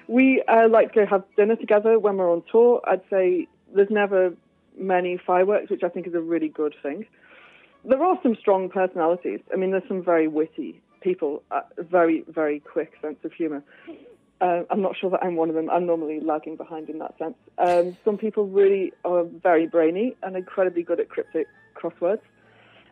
We 0.08 0.44
uh, 0.48 0.70
like 0.70 0.94
to 0.94 1.06
have 1.06 1.24
dinner 1.36 1.56
together 1.56 2.00
when 2.00 2.18
we're 2.18 2.32
on 2.32 2.44
tour. 2.52 2.82
I'd 2.88 3.02
say 3.10 3.48
there's 3.74 3.90
never 3.90 4.34
many 4.78 5.18
fireworks, 5.18 5.70
which 5.70 5.84
I 5.84 5.90
think 5.90 6.08
is 6.08 6.14
a 6.14 6.22
really 6.22 6.50
good 6.50 6.76
thing. 6.82 7.06
There 7.84 8.02
are 8.04 8.20
some 8.22 8.36
strong 8.40 8.70
personalities. 8.70 9.40
I 9.52 9.56
mean, 9.58 9.72
there's 9.72 9.88
some 9.88 10.04
very 10.04 10.28
witty 10.28 10.82
people, 11.02 11.42
uh, 11.52 11.62
very, 11.78 12.24
very 12.28 12.60
quick 12.60 12.94
sense 13.02 13.18
of 13.24 13.34
humour. 13.34 13.64
Uh, 14.42 14.64
I'm 14.72 14.82
not 14.82 14.98
sure 15.00 15.12
that 15.12 15.24
I'm 15.24 15.36
one 15.36 15.50
of 15.50 15.56
them. 15.56 15.70
I'm 15.70 15.86
normally 15.86 16.20
lagging 16.20 16.56
behind 16.56 16.90
in 16.90 16.98
that 16.98 17.16
sense. 17.20 17.36
Um, 17.60 17.96
some 18.04 18.18
people 18.18 18.48
really 18.48 18.92
are 19.06 19.24
very 19.24 19.68
brainy 19.68 20.16
and 20.24 20.36
incredibly 20.36 20.82
good 20.82 21.00
at 21.00 21.10
cryptic 21.10 21.48
crosswords. 21.76 22.22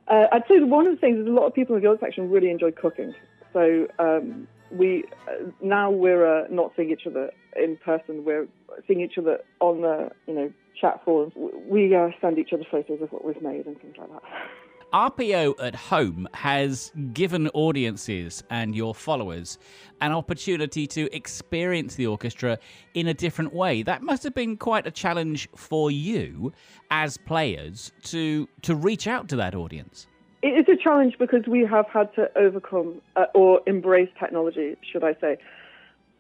Uh, 0.08 0.25
I'd 0.32 0.44
say 0.48 0.60
one 0.60 0.86
of 0.86 0.94
the 0.94 1.00
things 1.00 1.18
is 1.20 1.27
a 1.27 1.32
lot 1.32 1.48
of 1.48 1.53
people 1.53 1.75
in 1.75 1.82
the 1.82 1.88
viola 1.88 2.00
section 2.00 2.29
really 2.29 2.51
enjoy 2.51 2.72
cooking. 2.72 3.15
So 3.51 3.88
um, 3.98 4.48
we 4.72 5.06
uh, 5.27 5.50
now 5.62 5.89
we're 5.89 6.44
uh, 6.44 6.48
not 6.51 6.72
seeing 6.75 6.91
each 6.91 7.08
other 7.08 7.32
in 7.56 7.77
person. 7.77 8.25
We're 8.25 8.48
seeing 8.88 9.01
each 9.01 9.18
other 9.18 9.39
on 9.60 9.82
the 9.82 10.10
you 10.27 10.34
know 10.34 10.53
chat 10.79 11.01
forums. 11.03 11.34
We 11.36 11.96
uh, 11.96 12.10
send 12.22 12.38
each 12.38 12.53
other 12.53 12.65
photos 12.70 13.01
of 13.01 13.12
what 13.12 13.25
we've 13.25 13.41
made 13.41 13.65
and 13.65 13.79
things 13.82 13.96
like 13.98 14.10
that. 14.10 14.22
RPO 14.93 15.55
at 15.62 15.75
home 15.75 16.27
has 16.34 16.91
given 17.13 17.48
audiences 17.50 18.43
and 18.50 18.75
your 18.75 18.96
followers 18.96 19.60
an 20.01 20.12
opportunity 20.12 20.88
to 20.88 21.13
experience 21.15 21.96
the 21.96 22.08
orchestra 22.08 22.58
in 22.93 23.08
a 23.08 23.13
different 23.13 23.53
way. 23.53 23.84
That 23.84 24.01
must 24.01 24.24
have 24.24 24.34
been 24.34 24.58
quite 24.58 24.88
a 24.88 24.91
challenge 24.91 25.48
for 25.55 25.91
you 25.91 26.53
as 26.89 27.17
players 27.17 27.91
to 28.05 28.48
to 28.63 28.75
reach 28.75 29.05
out 29.05 29.29
to 29.29 29.36
that 29.36 29.53
audience. 29.53 30.08
It 30.41 30.50
is 30.50 30.65
a 30.69 30.81
challenge 30.81 31.17
because 31.19 31.46
we 31.46 31.65
have 31.65 31.86
had 31.88 32.13
to 32.15 32.31
overcome 32.38 33.01
uh, 33.15 33.25
or 33.36 33.62
embrace 33.67 34.10
technology, 34.19 34.75
should 34.91 35.03
I 35.03 35.13
say. 35.22 35.38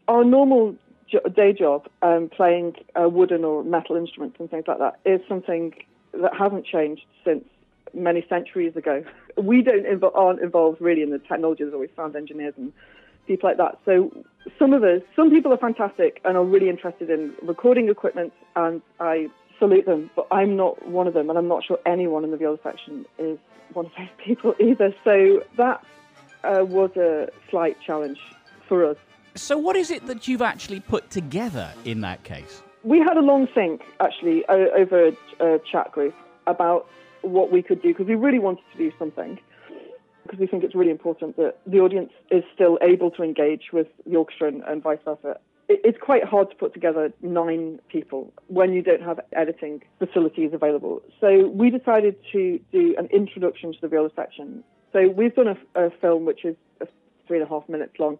Our 0.07 0.23
normal 0.23 0.75
day 1.35 1.53
job, 1.53 1.87
um, 2.01 2.29
playing 2.29 2.75
uh, 3.01 3.09
wooden 3.09 3.43
or 3.43 3.63
metal 3.63 3.95
instruments 3.95 4.37
and 4.39 4.49
things 4.49 4.65
like 4.67 4.79
that, 4.79 4.99
is 5.05 5.21
something 5.27 5.73
that 6.13 6.35
hasn't 6.37 6.65
changed 6.65 7.05
since 7.23 7.45
many 7.93 8.25
centuries 8.29 8.75
ago. 8.75 9.03
We 9.37 9.61
don't 9.61 9.85
inv- 9.85 10.15
aren't 10.15 10.41
involved 10.41 10.81
really 10.81 11.01
in 11.01 11.11
the 11.11 11.19
technology. 11.19 11.63
There's 11.63 11.73
always 11.73 11.89
sound 11.95 12.15
engineers 12.15 12.53
and 12.57 12.73
people 13.27 13.49
like 13.49 13.57
that. 13.57 13.79
So 13.85 14.11
some 14.57 14.73
of 14.73 14.83
us, 14.83 15.01
some 15.15 15.29
people 15.29 15.53
are 15.53 15.57
fantastic 15.57 16.19
and 16.25 16.35
are 16.35 16.43
really 16.43 16.69
interested 16.69 17.09
in 17.09 17.33
recording 17.41 17.89
equipment, 17.89 18.33
and 18.55 18.81
I 18.99 19.27
salute 19.59 19.85
them. 19.85 20.09
But 20.15 20.27
I'm 20.31 20.55
not 20.55 20.87
one 20.87 21.07
of 21.07 21.13
them, 21.13 21.29
and 21.29 21.37
I'm 21.37 21.47
not 21.47 21.63
sure 21.63 21.79
anyone 21.85 22.23
in 22.23 22.31
the 22.31 22.37
viola 22.37 22.57
section 22.63 23.05
is 23.17 23.37
one 23.73 23.85
of 23.85 23.91
those 23.97 24.07
people 24.25 24.55
either. 24.59 24.93
So 25.03 25.43
that 25.57 25.85
uh, 26.43 26.65
was 26.65 26.91
a 26.97 27.29
slight 27.49 27.77
challenge 27.85 28.19
for 28.67 28.85
us. 28.85 28.97
So, 29.35 29.57
what 29.57 29.75
is 29.75 29.91
it 29.91 30.07
that 30.07 30.27
you've 30.27 30.41
actually 30.41 30.79
put 30.79 31.09
together 31.11 31.71
in 31.85 32.01
that 32.01 32.23
case? 32.23 32.63
We 32.83 32.99
had 32.99 33.17
a 33.17 33.21
long 33.21 33.47
think 33.47 33.81
actually 33.99 34.43
over 34.47 35.11
a 35.39 35.59
chat 35.71 35.91
group 35.91 36.15
about 36.47 36.87
what 37.21 37.51
we 37.51 37.61
could 37.61 37.81
do 37.81 37.89
because 37.89 38.07
we 38.07 38.15
really 38.15 38.39
wanted 38.39 38.63
to 38.71 38.77
do 38.77 38.91
something 38.97 39.39
because 40.23 40.39
we 40.39 40.47
think 40.47 40.63
it's 40.63 40.75
really 40.75 40.91
important 40.91 41.35
that 41.37 41.57
the 41.65 41.79
audience 41.79 42.11
is 42.29 42.43
still 42.53 42.77
able 42.81 43.09
to 43.09 43.23
engage 43.23 43.69
with 43.73 43.87
the 44.05 44.15
orchestra 44.15 44.47
and, 44.47 44.63
and 44.63 44.83
vice 44.83 44.99
versa. 45.03 45.39
It, 45.67 45.81
it's 45.83 45.97
quite 45.99 46.23
hard 46.23 46.51
to 46.51 46.55
put 46.55 46.73
together 46.73 47.11
nine 47.21 47.79
people 47.91 48.31
when 48.47 48.73
you 48.73 48.83
don't 48.83 49.01
have 49.01 49.19
editing 49.33 49.81
facilities 49.97 50.51
available. 50.53 51.01
So 51.19 51.47
we 51.47 51.71
decided 51.71 52.15
to 52.31 52.59
do 52.71 52.95
an 52.97 53.07
introduction 53.07 53.73
to 53.73 53.81
the 53.81 53.87
viola 53.87 54.09
section. 54.15 54.63
So 54.93 55.07
we've 55.07 55.33
done 55.33 55.47
a, 55.47 55.85
a 55.87 55.89
film 55.99 56.25
which 56.25 56.45
is 56.45 56.55
three 57.27 57.39
and 57.39 57.45
a 57.45 57.49
half 57.49 57.67
minutes 57.67 57.93
long 57.99 58.19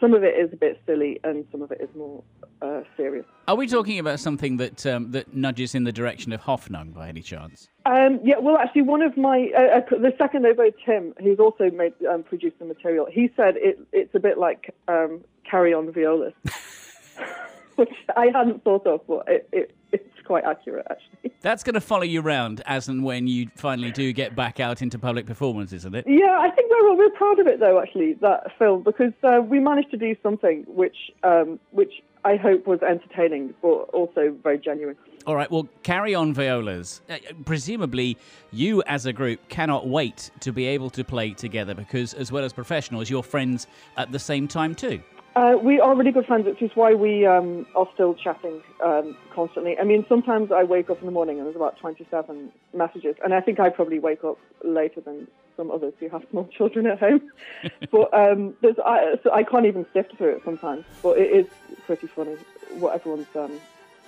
some 0.00 0.14
of 0.14 0.22
it 0.22 0.36
is 0.36 0.52
a 0.52 0.56
bit 0.56 0.80
silly 0.86 1.18
and 1.24 1.44
some 1.50 1.62
of 1.62 1.70
it 1.72 1.80
is 1.80 1.88
more 1.96 2.22
uh, 2.62 2.80
serious. 2.96 3.24
Are 3.46 3.56
we 3.56 3.66
talking 3.66 3.98
about 3.98 4.20
something 4.20 4.56
that 4.58 4.86
um, 4.86 5.10
that 5.12 5.34
nudges 5.34 5.74
in 5.74 5.84
the 5.84 5.92
direction 5.92 6.32
of 6.32 6.40
Hoffnung 6.42 6.94
by 6.94 7.08
any 7.08 7.22
chance? 7.22 7.68
Um, 7.86 8.20
yeah, 8.22 8.38
well, 8.38 8.58
actually, 8.58 8.82
one 8.82 9.02
of 9.02 9.16
my 9.16 9.50
uh, 9.56 9.78
uh 9.78 9.80
the 9.90 10.12
second 10.18 10.46
oboe, 10.46 10.70
Tim, 10.84 11.14
who's 11.22 11.38
also 11.38 11.70
made 11.70 11.94
um, 12.10 12.22
produced 12.22 12.58
the 12.58 12.64
material, 12.64 13.06
he 13.10 13.30
said 13.36 13.54
it, 13.56 13.78
it's 13.92 14.14
a 14.14 14.20
bit 14.20 14.38
like 14.38 14.74
um, 14.88 15.22
Carry 15.48 15.72
On 15.72 15.90
Violas, 15.92 16.34
which 17.76 17.92
I 18.16 18.26
hadn't 18.26 18.64
thought 18.64 18.86
of, 18.86 19.00
but 19.06 19.24
it, 19.28 19.48
it, 19.52 19.74
it's 19.92 20.22
quite 20.24 20.44
accurate, 20.44 20.86
actually. 20.90 21.32
That's 21.40 21.62
going 21.62 21.74
to 21.74 21.80
follow 21.80 22.02
you 22.02 22.20
around 22.20 22.62
as 22.66 22.88
and 22.88 23.04
when 23.04 23.26
you 23.26 23.48
finally 23.56 23.92
do 23.92 24.12
get 24.12 24.34
back 24.34 24.60
out 24.60 24.82
into 24.82 24.98
public 24.98 25.26
performance, 25.26 25.72
isn't 25.72 25.94
it? 25.94 26.04
Yeah, 26.06 26.38
I 26.38 26.50
think 26.50 26.70
we're 26.70 26.94
we're 26.94 27.10
proud 27.10 27.38
of 27.38 27.46
it 27.46 27.60
though, 27.60 27.80
actually, 27.80 28.14
that 28.14 28.58
film, 28.58 28.82
because 28.82 29.12
uh, 29.22 29.40
we 29.40 29.60
managed 29.60 29.90
to 29.92 29.96
do 29.96 30.16
something 30.22 30.64
which 30.66 30.96
um, 31.22 31.58
which 31.70 32.02
I 32.24 32.36
hope 32.36 32.66
was 32.66 32.80
entertaining, 32.82 33.54
but 33.62 33.68
also 33.68 34.36
very 34.42 34.58
genuine. 34.58 34.96
All 35.26 35.36
right, 35.36 35.50
well, 35.50 35.68
carry 35.82 36.14
on, 36.14 36.34
Violas. 36.34 37.02
Uh, 37.08 37.16
presumably, 37.44 38.16
you 38.50 38.82
as 38.86 39.06
a 39.06 39.12
group 39.12 39.48
cannot 39.48 39.86
wait 39.86 40.30
to 40.40 40.52
be 40.52 40.66
able 40.66 40.90
to 40.90 41.04
play 41.04 41.32
together 41.32 41.74
because, 41.74 42.14
as 42.14 42.32
well 42.32 42.44
as 42.44 42.52
professionals, 42.52 43.08
you're 43.08 43.22
friends 43.22 43.66
at 43.96 44.10
the 44.10 44.18
same 44.18 44.48
time 44.48 44.74
too. 44.74 45.00
Uh, 45.38 45.56
we 45.56 45.78
are 45.78 45.94
really 45.94 46.10
good 46.10 46.26
friends, 46.26 46.46
which 46.46 46.60
is 46.60 46.72
why 46.74 46.94
we 46.94 47.24
um, 47.24 47.64
are 47.76 47.86
still 47.94 48.12
chatting 48.12 48.60
um, 48.84 49.16
constantly. 49.32 49.78
I 49.78 49.84
mean, 49.84 50.04
sometimes 50.08 50.50
I 50.50 50.64
wake 50.64 50.90
up 50.90 50.98
in 50.98 51.06
the 51.06 51.12
morning 51.12 51.38
and 51.38 51.46
there's 51.46 51.54
about 51.54 51.78
27 51.78 52.50
messages, 52.74 53.14
and 53.22 53.32
I 53.32 53.40
think 53.40 53.60
I 53.60 53.68
probably 53.68 54.00
wake 54.00 54.24
up 54.24 54.36
later 54.64 55.00
than 55.00 55.28
some 55.56 55.70
others 55.70 55.94
who 56.00 56.08
have 56.08 56.26
small 56.30 56.48
children 56.58 56.88
at 56.88 56.98
home. 56.98 57.30
but 57.92 58.12
um, 58.12 58.56
I, 58.84 59.14
so 59.22 59.32
I 59.32 59.44
can't 59.44 59.64
even 59.66 59.86
sift 59.92 60.16
through 60.16 60.30
it 60.30 60.42
sometimes. 60.44 60.84
But 61.04 61.18
it 61.18 61.30
is 61.30 61.46
pretty 61.86 62.08
funny 62.08 62.34
what 62.80 62.96
everyone's 62.96 63.28
um, 63.36 63.60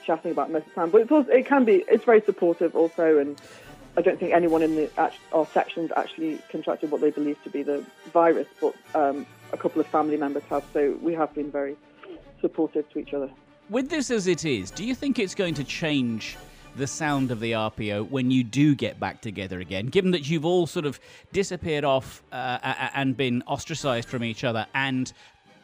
chatting 0.04 0.32
about 0.32 0.50
most 0.50 0.66
of 0.66 0.68
the 0.70 0.74
time. 0.74 0.90
But 0.90 1.02
it's 1.02 1.28
it 1.30 1.46
can 1.46 1.64
be 1.64 1.84
it's 1.86 2.04
very 2.04 2.22
supportive 2.22 2.74
also, 2.74 3.18
and 3.18 3.40
I 3.96 4.02
don't 4.02 4.18
think 4.18 4.32
anyone 4.32 4.62
in 4.62 4.74
the 4.74 4.90
our 5.32 5.46
sections 5.54 5.92
actually 5.96 6.40
contracted 6.50 6.90
what 6.90 7.00
they 7.00 7.10
believe 7.10 7.40
to 7.44 7.50
be 7.50 7.62
the 7.62 7.84
virus, 8.12 8.48
but 8.60 8.74
um, 8.96 9.26
a 9.52 9.56
couple 9.56 9.80
of 9.80 9.86
family 9.86 10.16
members 10.16 10.42
have. 10.50 10.64
So 10.72 10.98
we 11.02 11.14
have 11.14 11.34
been 11.34 11.50
very 11.50 11.76
supportive 12.40 12.88
to 12.90 12.98
each 12.98 13.14
other. 13.14 13.30
With 13.68 13.88
this 13.88 14.10
as 14.10 14.26
it 14.26 14.44
is, 14.44 14.70
do 14.70 14.84
you 14.84 14.94
think 14.94 15.18
it's 15.18 15.34
going 15.34 15.54
to 15.54 15.64
change 15.64 16.36
the 16.76 16.86
sound 16.86 17.30
of 17.30 17.40
the 17.40 17.52
RPO 17.52 18.10
when 18.10 18.30
you 18.30 18.44
do 18.44 18.74
get 18.74 18.98
back 19.00 19.20
together 19.20 19.60
again, 19.60 19.86
given 19.86 20.12
that 20.12 20.28
you've 20.28 20.44
all 20.44 20.66
sort 20.66 20.86
of 20.86 21.00
disappeared 21.32 21.84
off 21.84 22.22
uh, 22.32 22.58
and 22.94 23.16
been 23.16 23.42
ostracized 23.46 24.08
from 24.08 24.22
each 24.22 24.44
other 24.44 24.66
and 24.74 25.12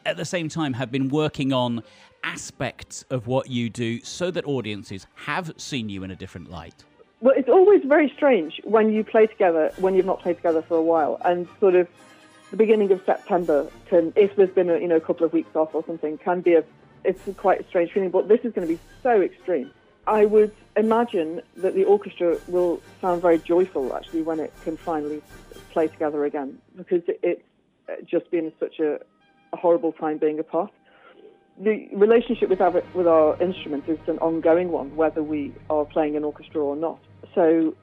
at 0.05 0.17
the 0.17 0.25
same 0.25 0.49
time 0.49 0.73
have 0.73 0.91
been 0.91 1.09
working 1.09 1.51
on 1.53 1.83
aspects 2.23 3.03
of 3.09 3.27
what 3.27 3.49
you 3.49 3.69
do 3.69 4.01
so 4.01 4.31
that 4.31 4.45
audiences 4.45 5.05
have 5.15 5.53
seen 5.57 5.89
you 5.89 6.03
in 6.03 6.11
a 6.11 6.15
different 6.15 6.49
light? 6.49 6.83
Well, 7.19 7.33
it's 7.35 7.49
always 7.49 7.83
very 7.83 8.11
strange 8.15 8.61
when 8.63 8.91
you 8.91 9.03
play 9.03 9.27
together 9.27 9.71
when 9.77 9.95
you've 9.95 10.05
not 10.05 10.21
played 10.21 10.37
together 10.37 10.61
for 10.61 10.77
a 10.77 10.81
while, 10.83 11.19
and 11.25 11.47
sort 11.59 11.75
of 11.75 11.87
the 12.51 12.57
beginning 12.57 12.91
of 12.91 13.01
September 13.05 13.69
can, 13.89 14.13
if 14.15 14.35
there's 14.35 14.49
been 14.49 14.69
a 14.69 14.79
you 14.79 14.87
know 14.87 14.97
a 14.97 15.01
couple 15.01 15.25
of 15.25 15.33
weeks 15.33 15.55
off 15.55 15.73
or 15.73 15.83
something, 15.85 16.17
can 16.17 16.41
be 16.41 16.53
a 16.53 16.63
it's 17.03 17.21
quite 17.37 17.61
a 17.61 17.67
strange 17.67 17.91
feeling. 17.91 18.09
But 18.09 18.27
this 18.27 18.39
is 18.43 18.53
going 18.53 18.67
to 18.67 18.73
be 18.73 18.79
so 19.03 19.21
extreme. 19.21 19.71
I 20.05 20.25
would 20.25 20.53
imagine 20.75 21.41
that 21.57 21.75
the 21.75 21.83
orchestra 21.83 22.37
will 22.47 22.81
sound 23.01 23.21
very 23.21 23.39
joyful 23.39 23.93
actually 23.93 24.21
when 24.21 24.39
it 24.39 24.53
can 24.63 24.77
finally 24.77 25.21
play 25.71 25.87
together 25.87 26.23
again 26.23 26.59
because 26.75 27.01
it's 27.07 27.43
just 28.05 28.31
been 28.31 28.53
such 28.59 28.79
a, 28.79 28.99
a 29.51 29.57
horrible 29.57 29.91
time 29.91 30.17
being 30.17 30.39
apart 30.39 30.71
the 31.59 31.87
relationship 31.93 32.49
with 32.49 32.61
our, 32.61 32.83
with 32.93 33.07
our 33.07 33.41
instrument 33.41 33.87
is 33.87 33.97
an 34.07 34.19
ongoing 34.19 34.69
one, 34.69 34.95
whether 34.95 35.23
we 35.23 35.53
are 35.69 35.85
playing 35.85 36.15
an 36.15 36.23
orchestra 36.23 36.61
or 36.61 36.75
not. 36.75 36.99
So 37.33 37.75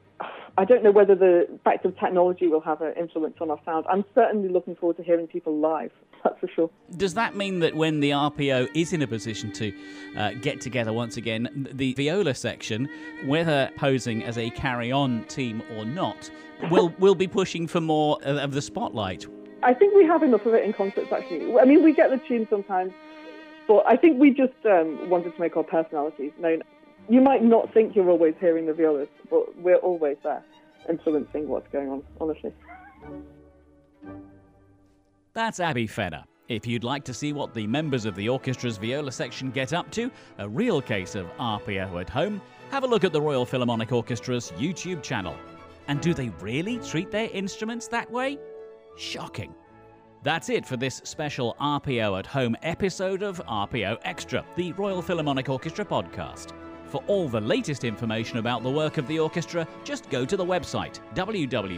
I 0.57 0.65
don't 0.65 0.85
know 0.85 0.93
whether 0.93 1.17
the 1.17 1.49
fact 1.65 1.85
of 1.85 1.99
technology 1.99 2.47
will 2.47 2.61
have 2.61 2.81
an 2.81 2.95
influence 2.97 3.37
on 3.41 3.51
our 3.51 3.59
sound. 3.65 3.87
I'm 3.89 4.05
certainly 4.15 4.49
looking 4.49 4.77
forward 4.77 4.97
to 4.99 5.03
hearing 5.03 5.27
people 5.27 5.59
live. 5.59 5.91
That's 6.25 6.39
for 6.39 6.49
sure. 6.49 6.71
Does 6.97 7.15
that 7.15 7.37
mean 7.37 7.59
that 7.61 7.75
when 7.75 8.01
the 8.01 8.11
RPO 8.11 8.71
is 8.75 8.93
in 8.93 9.03
a 9.03 9.07
position 9.07 9.53
to 9.53 9.73
uh, 10.17 10.31
get 10.41 10.61
together 10.61 10.93
once 10.93 11.17
again, 11.17 11.69
the 11.73 11.93
viola 11.95 12.35
section, 12.35 12.89
whether 13.25 13.71
posing 13.77 14.23
as 14.23 14.39
a 14.39 14.49
carry-on 14.51 15.25
team 15.25 15.63
or 15.77 15.85
not, 15.85 16.31
will 16.71 16.95
will 16.99 17.15
be 17.15 17.27
pushing 17.27 17.67
for 17.67 17.81
more 17.81 18.19
of 18.23 18.53
the 18.53 18.63
spotlight? 18.63 19.27
I 19.63 19.75
think 19.75 19.95
we 19.95 20.05
have 20.07 20.23
enough 20.23 20.47
of 20.47 20.55
it 20.55 20.65
in 20.65 20.73
concerts. 20.73 21.11
Actually, 21.13 21.59
I 21.59 21.65
mean, 21.65 21.83
we 21.83 21.93
get 21.93 22.11
the 22.11 22.19
tune 22.29 22.47
sometimes 22.49 22.93
but 23.67 23.85
I 23.87 23.97
think 23.97 24.21
we 24.21 24.31
just 24.31 24.53
um, 24.67 25.09
wanted 25.09 25.35
to 25.35 25.41
make 25.41 25.57
our 25.57 25.63
personalities 25.63 26.33
known. 26.39 26.63
You 27.09 27.21
might 27.21 27.43
not 27.43 27.73
think 27.75 27.95
you're 27.95 28.11
always 28.11 28.35
hearing 28.41 28.67
the 28.67 28.73
violas, 28.73 29.09
but 29.31 29.57
we're 29.59 29.77
always 29.77 30.17
there, 30.23 30.43
influencing 30.89 31.49
what's 31.49 31.69
going 31.71 31.89
on, 31.91 32.03
honestly. 32.21 32.53
That's 35.35 35.61
Abby 35.61 35.87
Fenna. 35.87 36.25
If 36.49 36.67
you'd 36.67 36.85
like 36.85 37.05
to 37.05 37.15
see 37.15 37.33
what 37.33 37.55
the 37.55 37.67
members 37.67 38.05
of 38.05 38.15
the 38.15 38.29
orchestra's 38.29 38.77
viola 38.77 39.13
section 39.13 39.51
get 39.51 39.73
up 39.73 39.91
to, 39.93 40.11
a 40.39 40.49
real 40.49 40.81
case 40.81 41.15
of 41.15 41.27
RPO 41.39 42.01
at 42.01 42.09
home, 42.09 42.41
have 42.71 42.85
a 42.85 42.87
look 42.87 43.05
at 43.05 43.13
the 43.13 43.21
Royal 43.21 43.47
Philharmonic 43.47 43.89
Orchestra's 43.91 44.53
YouTube 44.53 45.03
channel. 45.03 45.35
And 45.89 46.01
do 46.01 46.15
they 46.15 46.31
really 46.41 46.79
treat 46.79 47.11
their 47.11 47.29
instruments 47.33 47.89
that 47.89 48.11
way? 48.11 48.39
Shocking. 48.97 49.55
That's 50.23 50.49
it 50.49 50.65
for 50.65 50.79
this 50.79 51.03
special 51.05 51.55
RPO 51.61 52.19
at 52.19 52.27
Home 52.27 52.57
episode 52.63 53.23
of 53.23 53.43
RPO 53.47 53.99
Extra, 54.05 54.45
the 54.57 54.73
Royal 54.73 55.03
Philharmonic 55.03 55.49
Orchestra 55.49 55.85
podcast. 55.85 56.53
For 56.89 57.03
all 57.07 57.29
the 57.29 57.41
latest 57.41 57.85
information 57.85 58.39
about 58.39 58.63
the 58.63 58.71
work 58.71 58.99
of 58.99 59.07
the 59.09 59.19
orchestra, 59.19 59.67
just 59.85 60.09
go 60.11 60.25
to 60.25 60.37
the 60.37 60.45
website 60.45 61.01
www.rpo.co.uk. 61.15 61.69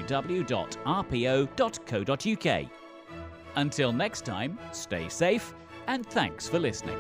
Until 3.57 3.93
next 3.93 4.25
time, 4.25 4.59
stay 4.73 5.09
safe 5.09 5.55
and 5.87 6.05
thanks 6.07 6.49
for 6.49 6.59
listening. 6.59 6.99